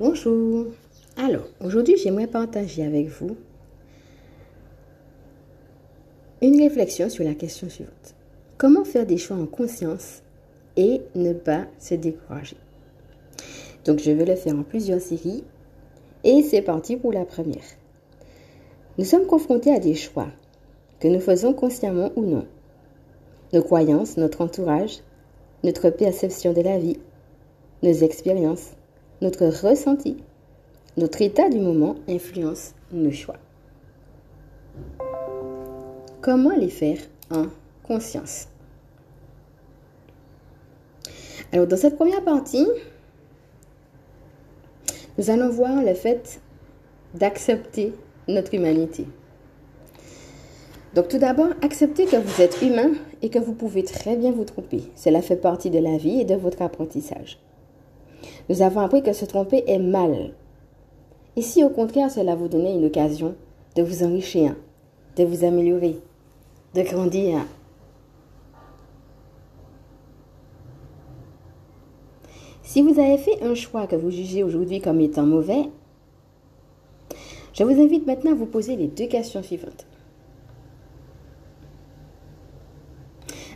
[0.00, 0.66] Bonjour.
[1.16, 3.36] Alors, aujourd'hui, j'aimerais partager avec vous
[6.40, 8.14] une réflexion sur la question suivante.
[8.58, 10.22] Comment faire des choix en conscience
[10.76, 12.56] et ne pas se décourager?
[13.86, 15.42] Donc, je vais le faire en plusieurs séries
[16.22, 17.64] et c'est parti pour la première.
[18.98, 20.28] Nous sommes confrontés à des choix
[21.00, 22.46] que nous faisons consciemment ou non.
[23.52, 25.00] Nos croyances, notre entourage,
[25.64, 27.00] notre perception de la vie,
[27.82, 28.74] nos expériences,
[29.20, 30.16] notre ressenti,
[30.96, 33.36] notre état du moment influencent nos choix.
[36.20, 36.98] Comment les faire
[37.30, 37.46] en
[37.82, 38.48] conscience?
[41.52, 42.66] Alors dans cette première partie,
[45.16, 46.40] nous allons voir le fait
[47.14, 47.94] d'accepter
[48.28, 49.06] notre humanité.
[50.94, 52.92] Donc tout d'abord, acceptez que vous êtes humain
[53.22, 54.82] et que vous pouvez très bien vous tromper.
[54.94, 57.38] Cela fait partie de la vie et de votre apprentissage.
[58.48, 60.32] Nous avons appris que se tromper est mal.
[61.36, 63.34] Et si au contraire cela vous donnait une occasion
[63.76, 64.54] de vous enrichir,
[65.16, 65.96] de vous améliorer,
[66.74, 67.44] de grandir,
[72.68, 75.70] Si vous avez fait un choix que vous jugez aujourd'hui comme étant mauvais,
[77.54, 79.86] je vous invite maintenant à vous poser les deux questions suivantes.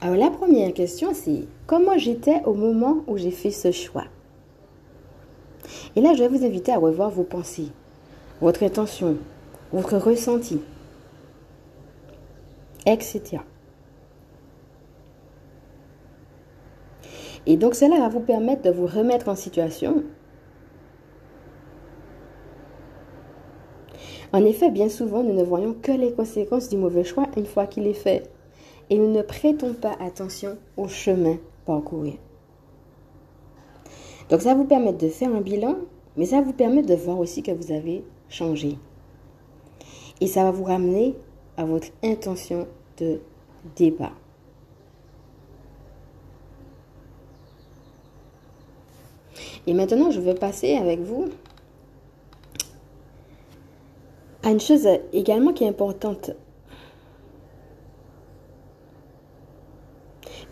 [0.00, 4.06] Alors la première question, c'est comment j'étais au moment où j'ai fait ce choix?
[5.96, 7.68] Et là, je vais vous inviter à revoir vos pensées,
[8.40, 9.16] votre intention,
[9.72, 10.60] votre ressenti,
[12.84, 13.38] etc.
[17.46, 20.02] Et donc cela va vous permettre de vous remettre en situation.
[24.32, 27.66] En effet, bien souvent, nous ne voyons que les conséquences du mauvais choix une fois
[27.66, 28.28] qu'il est fait.
[28.90, 32.18] Et nous ne prêtons pas attention au chemin parcouru.
[34.28, 35.76] Donc ça vous permet de faire un bilan,
[36.16, 38.76] mais ça vous permet de voir aussi que vous avez changé.
[40.20, 41.14] Et ça va vous ramener
[41.56, 42.66] à votre intention
[42.98, 43.20] de
[43.76, 44.16] départ.
[49.66, 51.26] Et maintenant, je vais passer avec vous
[54.42, 56.30] à une chose également qui est importante.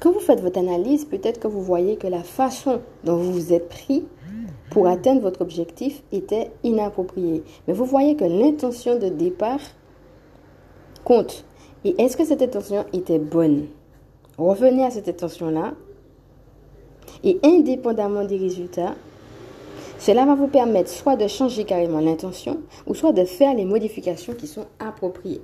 [0.00, 3.68] Quand vous votre analyse, peut-être que vous voyez que la façon dont vous vous êtes
[3.68, 4.04] pris
[4.70, 7.42] pour atteindre votre objectif était inappropriée.
[7.66, 9.60] Mais vous voyez que l'intention de départ
[11.04, 11.44] compte.
[11.84, 13.66] Et est-ce que cette intention était bonne?
[14.38, 15.74] Revenez à cette intention-là
[17.22, 18.94] et indépendamment des résultats,
[19.98, 24.34] cela va vous permettre soit de changer carrément l'intention ou soit de faire les modifications
[24.34, 25.40] qui sont appropriées.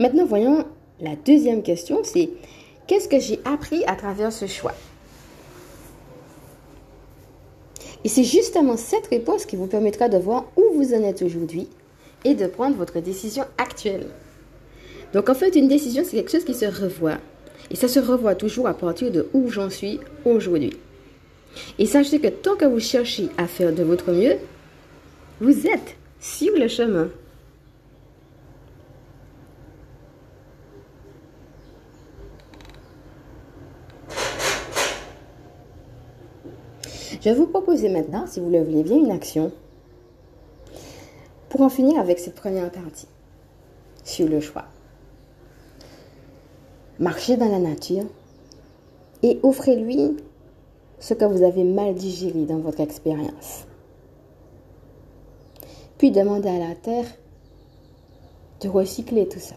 [0.00, 0.64] Maintenant, voyons
[1.04, 2.30] la deuxième question, c'est
[2.86, 4.74] qu'est-ce que j'ai appris à travers ce choix?
[8.04, 11.68] Et c'est justement cette réponse qui vous permettra de voir où vous en êtes aujourd'hui
[12.24, 14.06] et de prendre votre décision actuelle.
[15.12, 17.18] Donc en fait, une décision, c'est quelque chose qui se revoit.
[17.70, 20.74] Et ça se revoit toujours à partir de où j'en suis aujourd'hui.
[21.78, 24.36] Et sachez que tant que vous cherchez à faire de votre mieux,
[25.40, 27.08] vous êtes sur le chemin.
[37.20, 39.52] Je vais vous proposer maintenant, si vous le voulez bien, une action
[41.48, 43.06] pour en finir avec cette première partie
[44.02, 44.64] sur le choix.
[46.98, 48.04] Marchez dans la nature
[49.22, 50.16] et offrez-lui
[50.98, 53.64] ce que vous avez mal digéré dans votre expérience.
[55.98, 57.06] Puis demandez à la terre
[58.60, 59.54] de recycler tout ça.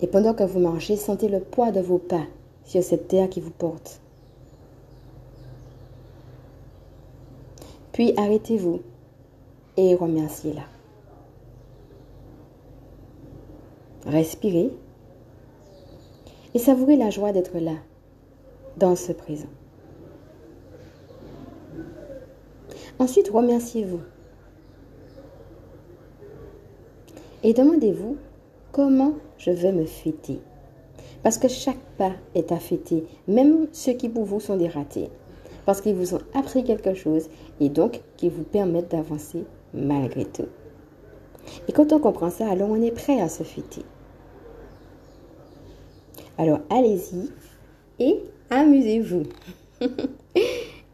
[0.00, 2.24] Et pendant que vous marchez, sentez le poids de vos pas
[2.64, 4.00] sur cette terre qui vous porte.
[7.98, 8.80] Puis arrêtez-vous
[9.76, 10.62] et remerciez-la.
[14.06, 14.70] Respirez
[16.54, 17.74] et savourez la joie d'être là,
[18.76, 19.48] dans ce présent.
[23.00, 24.02] Ensuite, remerciez-vous.
[27.42, 28.16] Et demandez-vous
[28.70, 30.38] comment je vais me fêter.
[31.24, 35.10] Parce que chaque pas est à fêter, même ceux qui pour vous sont des ratés.
[35.68, 37.28] Parce qu'ils vous ont appris quelque chose
[37.60, 39.44] et donc qui vous permettent d'avancer
[39.74, 40.48] malgré tout.
[41.68, 43.82] Et quand on comprend ça, alors on est prêt à se fêter.
[46.38, 47.28] Alors allez-y
[47.98, 48.18] et
[48.48, 49.24] amusez-vous.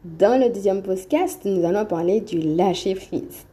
[0.03, 3.45] Dans le deuxième podcast, nous allons parler du lâcher prise.